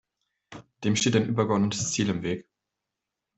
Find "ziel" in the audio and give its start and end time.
1.91-2.09